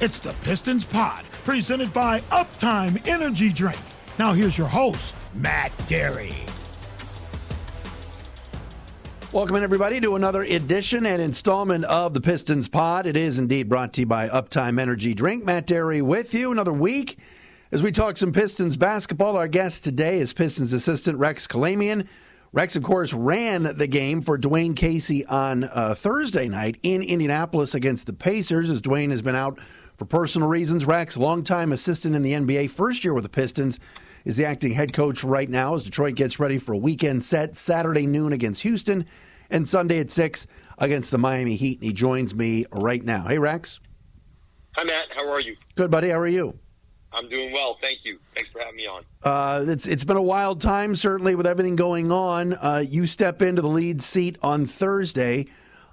[0.00, 3.80] It's the Pistons Pod, presented by Uptime Energy Drink.
[4.16, 6.36] Now here's your host, Matt Derry.
[9.32, 13.06] Welcome in everybody to another edition and installment of the Pistons Pod.
[13.06, 15.44] It is indeed brought to you by Uptime Energy Drink.
[15.44, 17.18] Matt Derry with you another week
[17.72, 19.36] as we talk some Pistons basketball.
[19.36, 22.06] Our guest today is Pistons assistant Rex Kalamian.
[22.52, 27.74] Rex, of course, ran the game for Dwane Casey on uh, Thursday night in Indianapolis
[27.74, 29.58] against the Pacers, as Dwane has been out
[29.98, 30.86] for personal reasons.
[30.86, 33.78] Rex, longtime assistant in the NBA, first year with the Pistons,
[34.24, 37.56] is the acting head coach right now as Detroit gets ready for a weekend set
[37.56, 39.04] Saturday noon against Houston
[39.50, 40.46] and Sunday at 6
[40.78, 41.78] against the Miami Heat.
[41.78, 43.26] And he joins me right now.
[43.26, 43.80] Hey, Rex.
[44.76, 45.08] Hi, Matt.
[45.14, 45.56] How are you?
[45.74, 46.10] Good, buddy.
[46.10, 46.58] How are you?
[47.10, 48.18] I'm doing well, thank you.
[48.36, 49.02] Thanks for having me on.
[49.22, 52.52] Uh, it's it's been a wild time, certainly with everything going on.
[52.52, 55.46] Uh, you step into the lead seat on Thursday,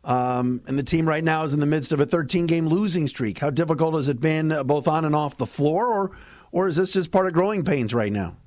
[0.06, 3.08] um, and the team right now is in the midst of a 13 game losing
[3.08, 3.40] streak.
[3.40, 6.12] How difficult has it been, uh, both on and off the floor, or
[6.52, 8.38] or is this just part of growing pains right now?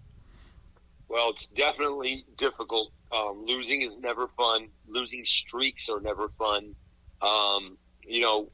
[1.09, 2.93] Well, it's definitely difficult.
[3.13, 4.69] Um, losing is never fun.
[4.87, 6.75] Losing streaks are never fun.
[7.21, 8.49] Um, you know,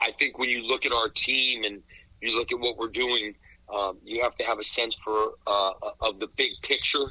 [0.00, 1.82] I think when you look at our team and
[2.22, 3.34] you look at what we're doing,
[3.74, 7.06] um, you have to have a sense for uh, of the big picture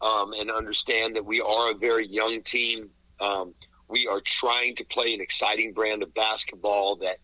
[0.00, 2.90] um, and understand that we are a very young team.
[3.20, 3.54] Um,
[3.90, 7.16] we are trying to play an exciting brand of basketball that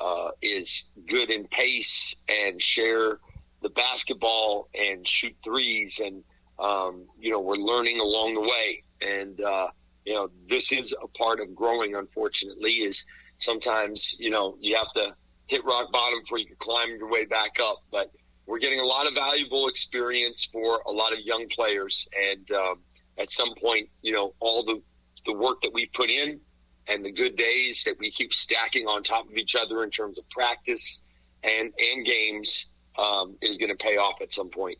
[0.00, 3.18] uh, is good in pace and share
[3.60, 6.00] the basketball and shoot threes.
[6.02, 6.22] And,
[6.58, 8.84] um, you know, we're learning along the way.
[9.00, 9.68] And, uh,
[10.04, 13.04] you know, this is a part of growing, unfortunately, is
[13.38, 15.14] sometimes, you know, you have to
[15.48, 17.82] hit rock bottom before you can climb your way back up.
[17.90, 18.10] But
[18.46, 22.08] we're getting a lot of valuable experience for a lot of young players.
[22.30, 22.80] And um,
[23.18, 24.82] at some point, you know, all the,
[25.26, 26.40] the work that we put in
[26.88, 30.18] and the good days that we keep stacking on top of each other in terms
[30.18, 31.02] of practice
[31.44, 32.66] and, and games
[32.98, 34.78] um, is going to pay off at some point.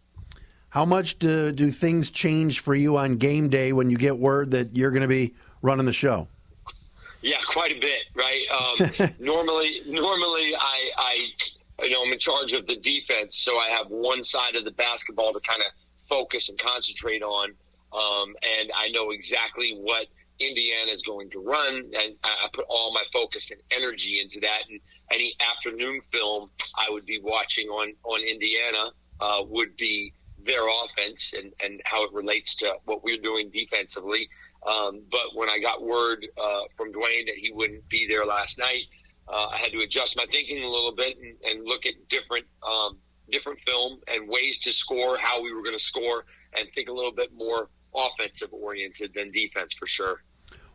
[0.69, 4.53] How much do, do things change for you on game day when you get word
[4.53, 6.29] that you're going to be running the show?
[7.21, 8.45] Yeah, quite a bit, right?
[8.51, 11.27] Um, normally, normally I, I,
[11.83, 14.73] you know, I'm in charge of the defense, so I have one side of the
[14.73, 15.73] basketball to kind of
[16.09, 17.51] focus and concentrate on,
[17.93, 20.07] um, and I know exactly what
[20.49, 24.61] Indiana is going to run, and I put all my focus and energy into that.
[24.71, 24.81] And
[25.11, 30.13] any afternoon film I would be watching on on Indiana uh, would be
[30.45, 34.29] their offense and and how it relates to what we're doing defensively.
[34.67, 38.59] Um, but when I got word uh, from Dwane that he wouldn't be there last
[38.59, 38.85] night,
[39.29, 42.47] uh, I had to adjust my thinking a little bit and, and look at different
[42.63, 42.99] um,
[43.31, 46.25] different film and ways to score, how we were going to score,
[46.57, 50.23] and think a little bit more offensive oriented than defense for sure.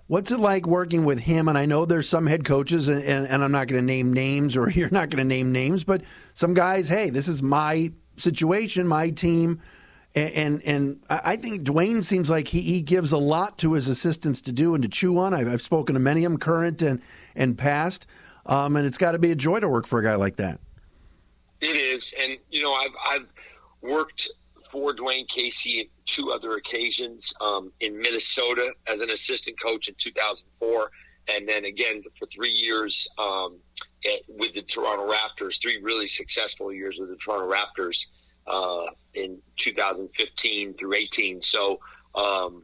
[0.07, 1.47] What's it like working with him?
[1.49, 4.13] And I know there's some head coaches, and, and, and I'm not going to name
[4.13, 6.01] names, or you're not going to name names, but
[6.33, 9.61] some guys, hey, this is my situation, my team
[10.17, 14.41] and and I think Dwane seems like he, he gives a lot to his assistants
[14.41, 15.33] to do and to chew on.
[15.33, 17.01] I've, I've spoken to many of them, current and
[17.35, 18.07] and past,
[18.45, 20.59] um, and it's got to be a joy to work for a guy like that.
[21.61, 23.27] It is, and you know I've I've
[23.81, 24.29] worked
[24.77, 29.95] for Dwane Casey at two other occasions um, in Minnesota as an assistant coach in
[29.97, 30.91] 2004,
[31.29, 33.57] and then again for three years um,
[34.05, 38.05] at, with the Toronto Raptors, three really successful years with the Toronto Raptors
[38.45, 41.41] uh, in 2015 through 18.
[41.41, 41.79] So
[42.13, 42.63] um,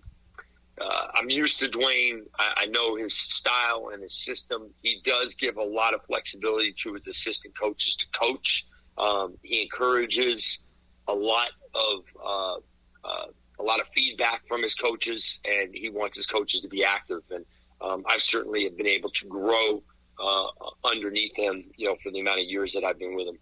[0.80, 2.20] uh, I'm used to Dwane.
[2.38, 4.70] I, I, know his style and his system.
[4.84, 8.66] He does give a lot of flexibility to his assistant coaches to coach.
[9.00, 10.60] Um, he encourages
[11.08, 12.56] a lot of uh,
[13.04, 13.26] uh
[13.60, 17.22] a lot of feedback from his coaches, and he wants his coaches to be active.
[17.30, 17.46] And
[17.82, 19.84] um, I've certainly have been able to grow
[20.22, 20.48] uh,
[20.84, 23.38] underneath him, you know, for the amount of years that I've been with him.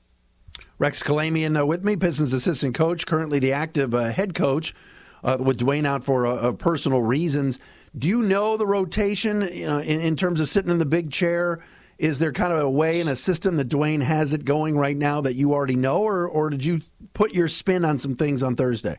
[0.80, 4.74] Rex Kalamian uh, with me, Pistons assistant coach, currently the active uh, head coach,
[5.24, 7.60] uh, with Dwane out for personal reasons.
[7.98, 11.12] Do you know the rotation you know, in, in, terms of sitting in the big
[11.12, 11.64] chair?
[12.02, 14.98] Is there kind of a way in a system that Dwane has it going right
[14.98, 16.80] now that you already know, or, or did you
[17.14, 18.98] put your spin on some things on Thursday?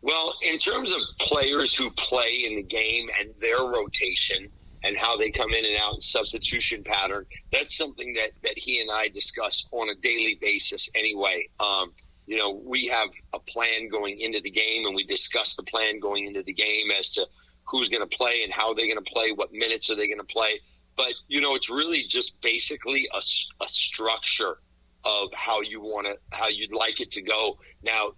[0.00, 4.48] Well, in terms of players who play in the game and their rotation–
[4.84, 7.26] and how they come in and out in substitution pattern.
[7.52, 11.48] That's something that, that he and I discuss on a daily basis anyway.
[11.60, 11.92] Um,
[12.26, 16.00] you know, we have a plan going into the game and we discuss the plan
[16.00, 17.26] going into the game as to
[17.64, 20.18] who's going to play and how they're going to play, what minutes are they going
[20.18, 20.60] to play.
[20.96, 23.22] But, you know, it's really just basically a,
[23.64, 24.58] a structure
[25.04, 27.58] of how you want to, how you'd like it to go.
[27.82, 28.12] Now,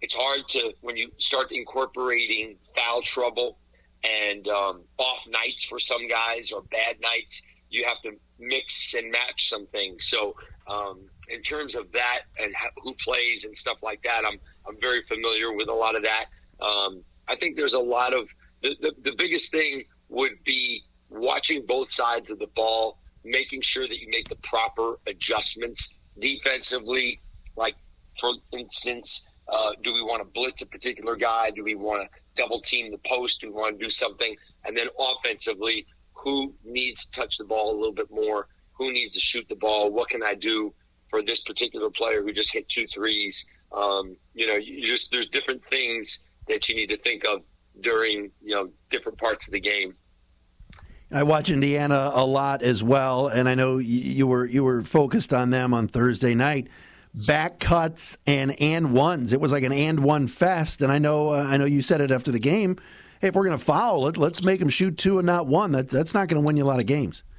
[0.00, 3.58] it's hard to, when you start incorporating foul trouble
[4.04, 9.10] and um, off nights for some guys or bad nights, you have to mix and
[9.10, 10.08] match some things.
[10.08, 10.34] So
[10.66, 15.02] um, in terms of that and who plays and stuff like that, I'm I'm very
[15.08, 16.26] familiar with a lot of that.
[16.60, 18.28] Um, I think there's a lot of
[18.62, 19.84] the, the, the biggest thing
[21.42, 27.20] watching both sides of the ball, making sure that you make the proper adjustments defensively.
[27.56, 27.74] Like
[28.20, 31.50] for instance, uh, do we want to blitz a particular guy?
[31.50, 33.40] Do we want to double team the post?
[33.40, 34.36] Do we want to do something?
[34.64, 38.46] And then offensively, who needs to touch the ball a little bit more?
[38.74, 39.90] Who needs to shoot the ball?
[39.90, 40.72] What can I do
[41.10, 43.44] for this particular player who just hit two threes?
[43.72, 47.42] Um, you know, you just there's different things that you need to think of
[47.80, 49.96] during you know different parts of the game.
[51.14, 55.32] I watch Indiana a lot as well, and I know you were you were focused
[55.32, 56.68] on them on Thursday night.
[57.14, 59.34] Back cuts and and ones.
[59.34, 62.00] It was like an and one fest, and I know uh, I know you said
[62.00, 62.78] it after the game.
[63.20, 65.72] Hey, if we're going to foul it, let's make them shoot two and not one.
[65.72, 67.22] That that's not going to win you a lot of games.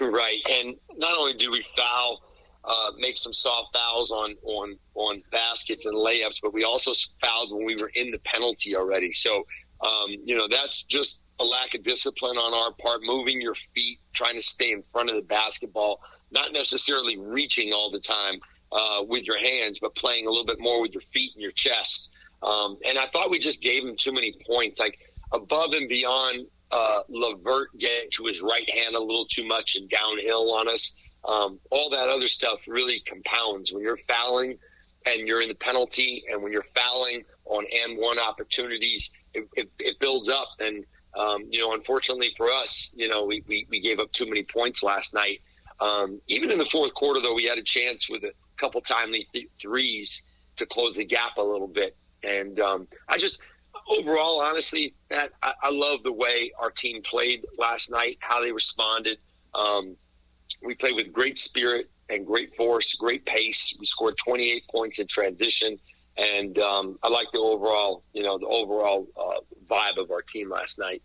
[0.00, 2.22] Right, and not only do we foul,
[2.64, 7.52] uh, make some soft fouls on on on baskets and layups, but we also fouled
[7.52, 9.12] when we were in the penalty already.
[9.12, 9.46] So
[9.80, 13.98] um, you know that's just a lack of discipline on our part, moving your feet,
[14.12, 16.00] trying to stay in front of the basketball,
[16.30, 18.40] not necessarily reaching all the time
[18.72, 21.52] uh, with your hands, but playing a little bit more with your feet and your
[21.52, 22.10] chest.
[22.42, 24.98] Um, and I thought we just gave him too many points, like
[25.32, 29.88] above and beyond uh, LeVert getting to his right hand a little too much and
[29.88, 30.94] downhill on us.
[31.24, 34.58] Um, all that other stuff really compounds when you're fouling
[35.06, 39.70] and you're in the penalty, and when you're fouling on and one opportunities, it, it,
[39.78, 40.48] it builds up.
[40.58, 40.84] And
[41.16, 44.42] um, you know, unfortunately for us, you know, we, we, we gave up too many
[44.42, 45.40] points last night.
[45.80, 49.26] Um, even in the fourth quarter, though, we had a chance with a couple timely
[49.32, 50.22] th- threes
[50.56, 51.96] to close the gap a little bit.
[52.22, 53.38] And um, I just,
[53.88, 58.52] overall, honestly, Matt, I, I love the way our team played last night, how they
[58.52, 59.18] responded.
[59.54, 59.96] Um,
[60.64, 63.76] we played with great spirit and great force, great pace.
[63.78, 65.78] We scored 28 points in transition,
[66.16, 70.50] and um, I like the overall, you know, the overall uh, vibe of our team
[70.50, 71.02] last night.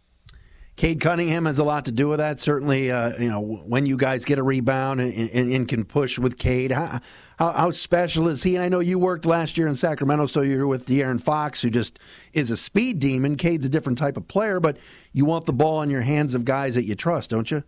[0.78, 2.40] Cade Cunningham has a lot to do with that.
[2.40, 6.18] Certainly, uh, you know, when you guys get a rebound and, and, and can push
[6.18, 7.00] with Cade, how,
[7.38, 8.56] how, how, special is he?
[8.56, 11.70] And I know you worked last year in Sacramento, so you're with De'Aaron Fox, who
[11.70, 12.00] just
[12.34, 13.36] is a speed demon.
[13.36, 14.78] Cade's a different type of player, but
[15.12, 17.64] you want the ball in your hands of guys that you trust, don't you?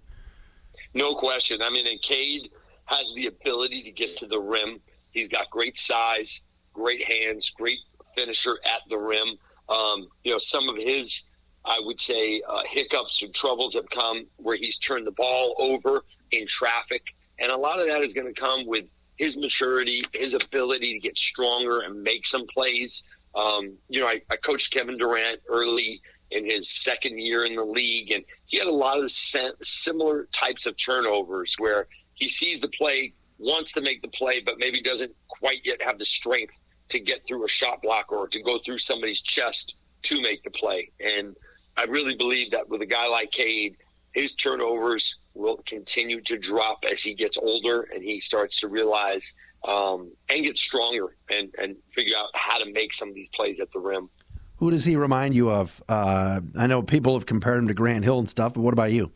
[0.94, 1.62] No question.
[1.62, 2.50] I mean, and Cade
[2.86, 4.80] has the ability to get to the rim.
[5.12, 6.42] He's got great size,
[6.74, 7.80] great hands, great
[8.16, 9.38] finisher at the rim.
[9.70, 11.24] Um, you know, some of his,
[11.66, 16.04] I would say, uh, hiccups and troubles have come where he's turned the ball over
[16.32, 17.04] in traffic.
[17.40, 18.86] And a lot of that is going to come with
[19.18, 23.04] his maturity, his ability to get stronger and make some plays.
[23.36, 27.64] Um, you know, I, I coached Kevin Durant early in his second year in the
[27.64, 32.70] league, and he had a lot of similar types of turnovers where he sees the
[32.70, 36.54] play, wants to make the play, but maybe doesn't quite yet have the strength
[36.94, 40.52] to get through a shot block or to go through somebody's chest to make the
[40.52, 40.92] play.
[41.00, 41.36] And
[41.76, 43.78] I really believe that with a guy like Cade,
[44.14, 49.34] his turnovers will continue to drop as he gets older and he starts to realize
[49.68, 53.60] um, and get stronger and, and figure out how to make some of these plays
[53.60, 54.10] at the rim.
[54.58, 55.82] Who does he remind you of?
[55.90, 58.92] Uh, I know people have compared him to Grant Hill and stuff, but what about
[58.92, 59.12] you?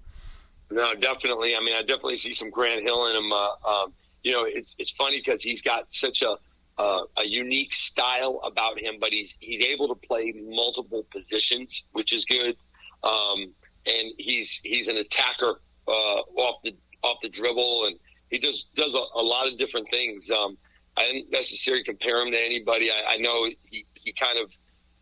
[0.71, 1.55] No, definitely.
[1.55, 3.31] I mean, I definitely see some Grant Hill in him.
[3.31, 3.93] Uh, um,
[4.23, 6.37] you know, it's it's funny because he's got such a
[6.77, 12.13] uh, a unique style about him, but he's he's able to play multiple positions, which
[12.13, 12.55] is good.
[13.03, 13.53] Um,
[13.85, 17.95] and he's he's an attacker uh, off the off the dribble, and
[18.29, 20.29] he does does a, a lot of different things.
[20.29, 20.57] Um,
[20.97, 22.89] I didn't necessarily compare him to anybody.
[22.89, 24.49] I, I know he, he kind of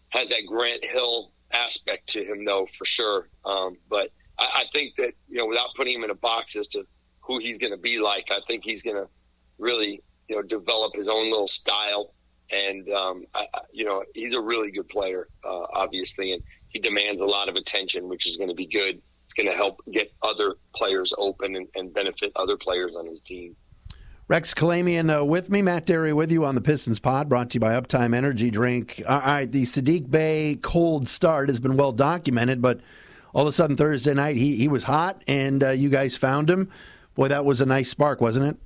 [0.09, 3.29] has that Grant Hill aspect to him, though, for sure.
[3.45, 6.67] Um, but I, I think that you know, without putting him in a box as
[6.69, 6.85] to
[7.21, 9.07] who he's going to be like, I think he's going to
[9.57, 12.13] really you know develop his own little style.
[12.51, 17.21] And um, I, you know, he's a really good player, uh, obviously, and he demands
[17.21, 19.01] a lot of attention, which is going to be good.
[19.25, 23.19] It's going to help get other players open and, and benefit other players on his
[23.21, 23.55] team.
[24.27, 27.55] Rex Kalamian uh, with me, Matt Derry with you on the Pistons Pod, brought to
[27.55, 29.01] you by Uptime Energy Drink.
[29.07, 32.79] All right, the Saddiq Bey cold start has been well documented, but
[33.33, 36.49] all of a sudden Thursday night he he was hot, and uh, you guys found
[36.49, 36.71] him.
[37.13, 38.57] Boy, that was a nice spark, wasn't it?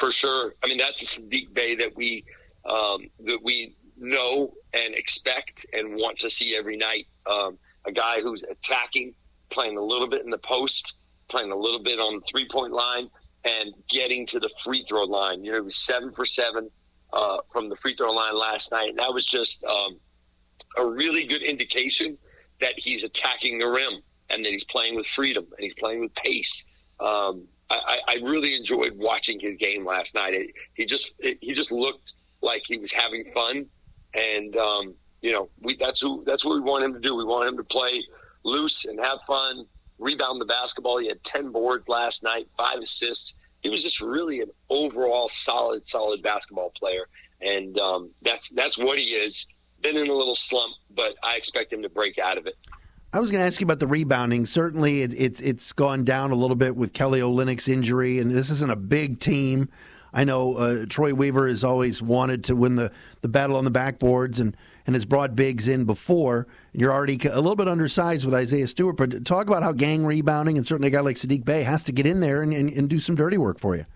[0.00, 0.54] For sure.
[0.62, 2.24] I mean, that's a Saddiq Bey that we
[2.64, 7.06] um, that we know and expect and want to see every night.
[7.30, 9.14] Um, a guy who's attacking,
[9.50, 10.94] playing a little bit in the post,
[11.28, 13.08] playing a little bit on the three point line
[13.44, 15.44] and getting to the free throw line.
[15.44, 16.70] You know, he was seven for seven
[17.12, 19.98] uh, from the free throw line last night, and that was just um,
[20.78, 22.16] a really good indication
[22.60, 24.02] that he's attacking the rim.
[24.30, 26.64] and that he's playing with freedom and he's playing with pace.
[27.00, 30.34] Um, I, I really enjoyed watching his game last night.
[30.34, 32.12] It, he just it, he just looked
[32.42, 33.66] like he was having fun,
[34.14, 37.14] and um, you know we that's who that's what we want him to do.
[37.14, 38.02] We want him to play
[38.44, 39.66] loose and have fun,
[39.98, 40.98] rebound the basketball.
[40.98, 43.34] He had ten boards last night, five assists.
[43.60, 47.06] He was just really an overall solid, solid basketball player,
[47.40, 49.46] and um, that's that's what he is.
[49.80, 52.56] Been in a little slump, but I expect him to break out of it.
[53.12, 54.46] I was going to ask you about the rebounding.
[54.46, 58.50] Certainly, it, it's it's gone down a little bit with Kelly Olynyk's injury, and this
[58.50, 59.68] isn't a big team.
[60.12, 63.70] I know uh, Troy Weaver has always wanted to win the, the battle on the
[63.70, 66.48] backboards and, and has brought bigs in before.
[66.72, 70.56] You're already a little bit undersized with Isaiah Stewart, but talk about how gang rebounding
[70.56, 72.88] and certainly a guy like Saddiq Bey has to get in there and, and, and
[72.88, 73.86] do some dirty work for you.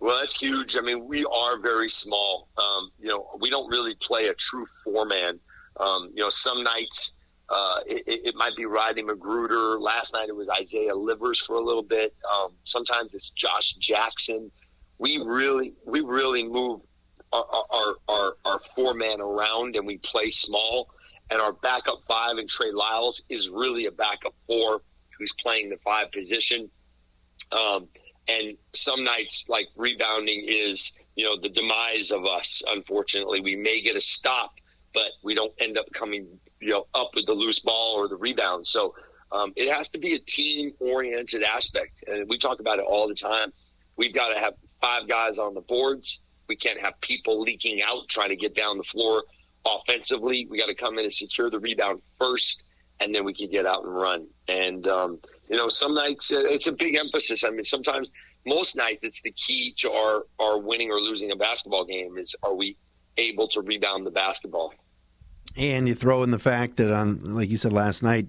[0.00, 0.76] Well, that's huge.
[0.76, 2.48] I mean, we are very small.
[2.56, 5.38] Um, you know, we don't really play a true four man.
[5.78, 7.12] Um, you know, some nights
[7.48, 9.80] uh, it, it, might be Rodney McGruder.
[9.80, 12.14] Last night it was Isaiah Livers for a little bit.
[12.32, 14.50] Um, sometimes it's Josh Jackson.
[14.98, 16.80] We really, we really move
[17.32, 20.88] our our, our, our four man around and we play small.
[21.30, 24.82] And our backup five and Trey Lyles is really a backup four
[25.18, 26.70] who's playing the five position.
[27.52, 27.88] Um,
[28.28, 32.62] and some nights like rebounding is, you know, the demise of us.
[32.66, 34.54] Unfortunately, we may get a stop,
[34.94, 36.26] but we don't end up coming
[36.64, 38.66] you know, up with the loose ball or the rebound.
[38.66, 38.94] So
[39.30, 42.02] um, it has to be a team oriented aspect.
[42.06, 43.52] And we talk about it all the time.
[43.96, 46.20] We've got to have five guys on the boards.
[46.48, 49.24] We can't have people leaking out trying to get down the floor
[49.66, 50.46] offensively.
[50.48, 52.62] We got to come in and secure the rebound first,
[52.98, 54.26] and then we can get out and run.
[54.48, 55.18] And, um,
[55.50, 57.44] you know, some nights uh, it's a big emphasis.
[57.44, 58.10] I mean, sometimes,
[58.46, 62.34] most nights, it's the key to our, our winning or losing a basketball game is
[62.42, 62.76] are we
[63.18, 64.72] able to rebound the basketball?
[65.56, 68.26] And you throw in the fact that on, like you said last night,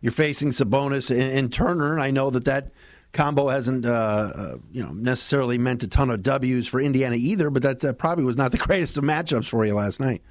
[0.00, 1.98] you're facing Sabonis and, and Turner.
[1.98, 2.70] I know that that
[3.12, 7.50] combo hasn't, uh, uh, you know, necessarily meant a ton of W's for Indiana either.
[7.50, 10.22] But that, that probably was not the greatest of matchups for you last night.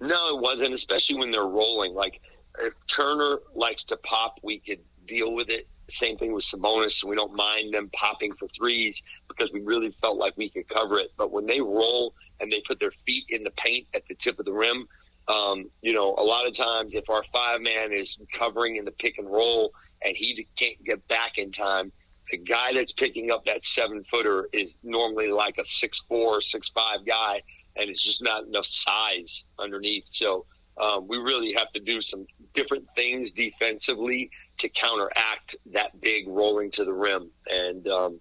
[0.00, 1.94] No, it wasn't, especially when they're rolling.
[1.94, 2.20] Like
[2.58, 5.68] if Turner likes to pop, we could deal with it.
[5.88, 7.02] Same thing with Sabonis.
[7.04, 10.98] We don't mind them popping for threes because we really felt like we could cover
[10.98, 11.12] it.
[11.16, 14.38] But when they roll and they put their feet in the paint at the tip
[14.38, 14.86] of the rim,
[15.28, 18.90] um, you know, a lot of times if our five man is covering in the
[18.92, 19.72] pick and roll
[20.04, 21.92] and he can't get back in time,
[22.30, 26.68] the guy that's picking up that seven footer is normally like a six four, six
[26.70, 27.42] five guy,
[27.76, 30.04] and it's just not enough size underneath.
[30.10, 30.46] So
[30.80, 36.70] um, we really have to do some different things defensively to counteract that big rolling
[36.72, 37.30] to the rim.
[37.46, 38.20] And um,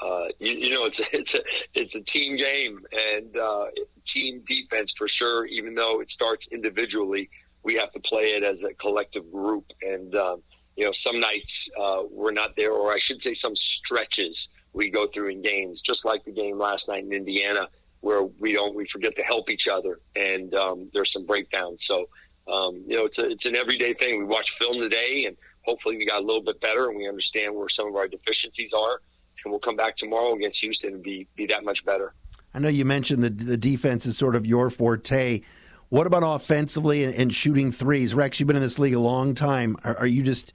[0.00, 1.40] uh, you, you, know, it's a, it's a
[1.74, 3.66] it's a team game and uh,
[4.06, 5.46] team defense for sure.
[5.46, 7.28] Even though it starts individually,
[7.62, 9.64] we have to play it as a collective group.
[9.82, 10.42] And um,
[10.76, 14.90] you know, some nights uh, we're not there, or I should say, some stretches we
[14.90, 17.68] go through in games, just like the game last night in Indiana,
[18.00, 21.84] where we don't we forget to help each other, and um, there's some breakdowns.
[21.84, 22.08] So.
[22.48, 24.20] Um, you know, it's a, it's an everyday thing.
[24.20, 27.56] We watch film today, and hopefully we got a little bit better, and we understand
[27.56, 29.00] where some of our deficiencies are
[29.46, 32.12] and we'll come back tomorrow against Houston and be be that much better.
[32.54, 35.42] I know you mentioned the the defense is sort of your forte.
[35.88, 38.14] What about offensively and, and shooting threes?
[38.14, 39.76] Rex, you've been in this league a long time.
[39.84, 40.52] Are, are you just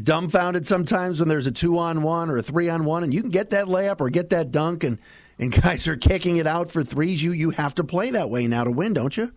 [0.00, 3.20] dumbfounded sometimes when there's a two on one or a three on one, and you
[3.20, 4.98] can get that layup or get that dunk, and
[5.38, 7.22] and guys are kicking it out for threes?
[7.22, 9.32] You you have to play that way now to win, don't you?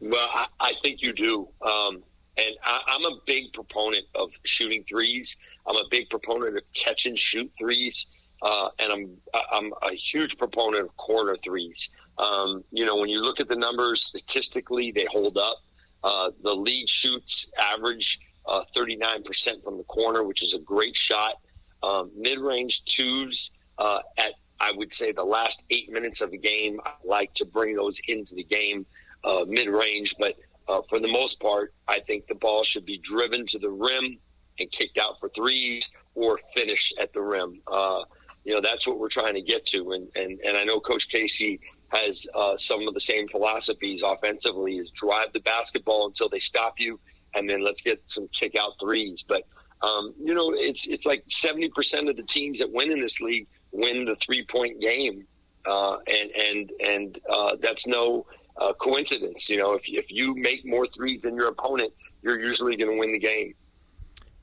[0.00, 1.48] Well, I, I think you do.
[1.62, 2.02] Um,
[2.38, 5.36] and I, I'm a big proponent of shooting threes.
[5.66, 8.06] I'm a big proponent of catch and shoot threes.
[8.46, 11.90] Uh, and I'm I'm a huge proponent of corner threes.
[12.16, 15.56] Um, you know, when you look at the numbers statistically, they hold up.
[16.04, 21.40] Uh, the lead shoots average uh, 39% from the corner, which is a great shot.
[21.82, 26.78] Um, mid-range twos uh, at I would say the last eight minutes of the game.
[26.86, 28.86] I like to bring those into the game
[29.24, 30.36] uh, mid-range, but
[30.68, 34.18] uh, for the most part, I think the ball should be driven to the rim
[34.60, 37.60] and kicked out for threes or finish at the rim.
[37.66, 38.04] Uh,
[38.46, 39.90] you know, that's what we're trying to get to.
[39.90, 44.76] And, and, and I know Coach Casey has uh, some of the same philosophies offensively
[44.78, 47.00] is drive the basketball until they stop you
[47.34, 49.24] and then let's get some kick out threes.
[49.26, 49.42] But,
[49.82, 53.48] um, you know, it's, it's like 70% of the teams that win in this league
[53.72, 55.26] win the three point game.
[55.68, 58.26] Uh, and, and, and, uh, that's no,
[58.58, 59.50] uh, coincidence.
[59.50, 62.96] You know, if, if you make more threes than your opponent, you're usually going to
[62.96, 63.54] win the game.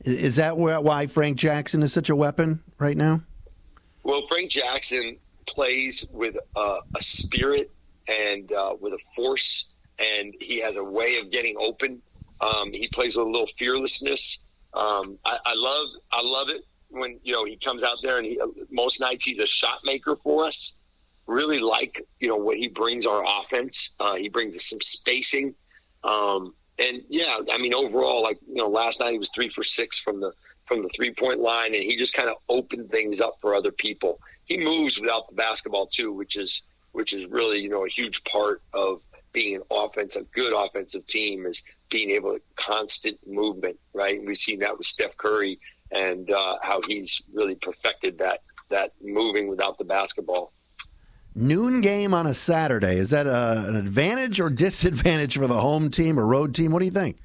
[0.04, 3.22] Is that why Frank Jackson is such a weapon right now?
[4.04, 5.18] Well, Frank Jackson
[5.48, 7.72] plays with uh, a spirit
[8.08, 9.66] and uh, with a force,
[10.00, 12.02] and he has a way of getting open.
[12.42, 14.40] Um, he plays with a little fearlessness,
[14.74, 18.26] Um, I, I love I love it when you know he comes out there and
[18.26, 18.40] he,
[18.72, 20.74] most nights he's a shot maker for us.
[21.28, 23.94] Really like you know what he brings our offense.
[24.00, 25.56] Uh, he brings us some spacing,
[26.04, 29.64] um, and yeah, I mean overall, like you know, last night he was three for
[29.64, 30.34] six from the
[30.66, 33.72] from the three point line, and he just kind of opened things up for other
[33.72, 34.20] people.
[34.46, 38.24] He moves without the basketball too, which is which is really you know a huge
[38.26, 39.02] part of
[39.34, 44.20] being an offensive, a good offensive team is being able to constant movement, right?
[44.20, 45.60] And we've seen that with Steph Curry
[45.92, 50.54] and uh, how he's really perfected that that moving without the basketball.
[51.36, 55.60] Noon game on a Saturday is that a, uh, an advantage or disadvantage for the
[55.60, 56.72] home team or road team?
[56.72, 57.18] What do you think?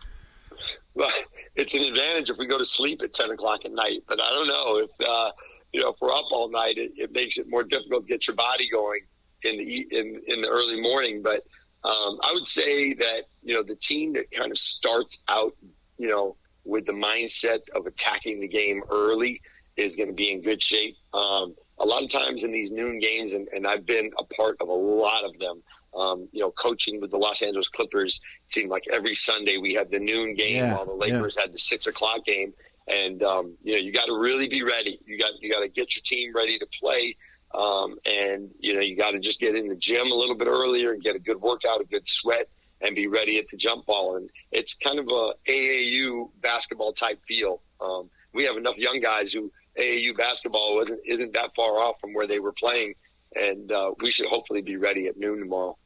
[0.95, 1.13] Well,
[1.59, 4.31] it's an advantage if we go to sleep at ten o'clock at night, but I
[4.31, 5.33] don't know if uh,
[5.73, 8.27] you know if we're up all night, it, it makes it more difficult to get
[8.27, 9.01] your body going
[9.43, 11.21] in the in in the early morning.
[11.21, 11.45] But
[11.85, 15.55] um, I would say that you know the team that kind of starts out,
[15.99, 19.43] you know, with the mindset of attacking the game early
[19.77, 20.97] is going to be in good shape.
[21.13, 24.57] Um, a lot of times in these noon games, and, and I've been a part
[24.61, 25.63] of a lot of them.
[25.99, 29.75] Um, you know, coaching with the Los Angeles Clippers, it seemed like every Sunday we
[29.75, 31.43] had the noon game yeah, while the Lakers yeah.
[31.43, 32.55] had the six o'clock game.
[32.87, 35.01] And um, you know, you got to really be ready.
[35.05, 37.17] You got you got to get your team ready to play.
[37.55, 40.49] Um, and you know, you got to just get in the gym a little bit
[40.49, 42.49] earlier and get a good workout, a good sweat,
[42.81, 44.17] and be ready at the jump ball.
[44.17, 47.61] And it's kind of a AAU basketball type feel.
[47.81, 52.15] Um, we have enough young guys who AAU basketball wasn't isn't that far off from
[52.15, 52.95] where they were playing,
[53.35, 55.77] and uh, we should hopefully be ready at noon tomorrow.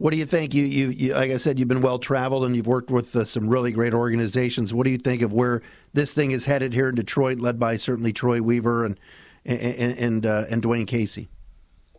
[0.00, 0.54] What do you think?
[0.54, 3.26] You, you, you like I said, you've been well traveled and you've worked with uh,
[3.26, 4.72] some really great organizations.
[4.72, 5.60] What do you think of where
[5.92, 8.98] this thing is headed here in Detroit, led by certainly Troy Weaver and
[9.44, 11.28] and and, uh, and Dwane Casey?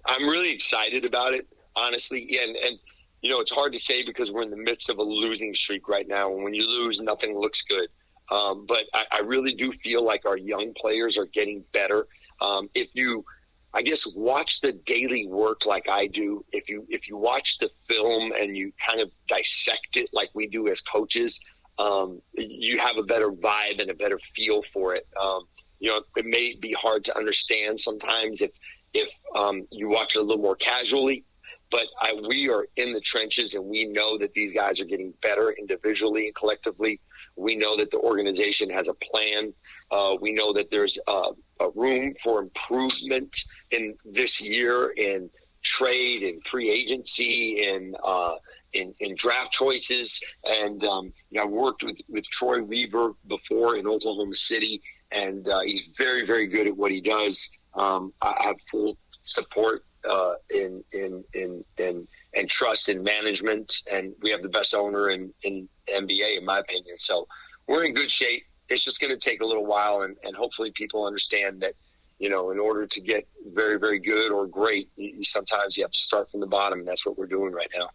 [0.03, 2.39] I'm really excited about it, honestly.
[2.41, 2.79] And and
[3.21, 5.87] you know, it's hard to say because we're in the midst of a losing streak
[5.87, 7.87] right now, and when you lose, nothing looks good.
[8.31, 12.07] Um, but I, I, really do feel like our young players are getting better.
[12.39, 13.25] Um, if you,
[13.73, 17.69] I guess, watch the daily work like I do, if you if you watch the
[17.87, 21.39] film and you kind of dissect it like we do as coaches,
[21.79, 25.07] um, you have a better vibe and a better feel for it.
[25.19, 25.43] Um,
[25.79, 28.51] you know, it may be hard to understand sometimes if
[28.93, 31.23] if um, you watch it a little more casually.
[31.71, 35.13] But I, we are in the trenches, and we know that these guys are getting
[35.21, 36.99] better individually and collectively.
[37.37, 39.53] We know that the organization has a plan.
[39.91, 43.35] Uh, we know that there's uh, a room for improvement
[43.71, 45.29] in this year in
[45.63, 48.35] trade and free agency and uh,
[48.73, 50.19] in, in draft choices.
[50.43, 55.47] And um, you know, I worked with, with Troy Weaver before in Oklahoma City, and
[55.47, 57.49] uh, he's very, very good at what he does.
[57.73, 64.13] Um, I have full support uh, in, in, in, in, and trust in management, and
[64.21, 66.97] we have the best owner in, in NBA, in my opinion.
[66.97, 67.27] So
[67.67, 68.43] we're in good shape.
[68.71, 71.73] It's just going to take a little while, and, and hopefully people understand that,
[72.19, 75.91] you know, in order to get very, very good or great, you, sometimes you have
[75.91, 77.89] to start from the bottom, and that's what we're doing right now.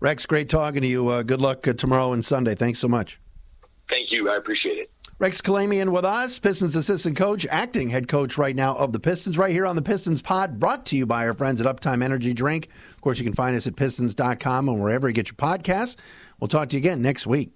[0.00, 1.08] Rex, great talking to you.
[1.08, 2.54] Uh, good luck uh, tomorrow and Sunday.
[2.54, 3.20] Thanks so much.
[3.90, 4.30] Thank you.
[4.30, 4.90] I appreciate it.
[5.18, 9.36] Rex Kalamian with us, Pistons assistant coach, acting head coach right now of the Pistons,
[9.36, 12.32] right here on the Pistons Pod, brought to you by our friends at Uptime Energy
[12.32, 12.68] Drink.
[12.92, 15.96] Of course, you can find us at pistons.com and wherever you get your podcasts.
[16.38, 17.50] We'll talk to you again next week.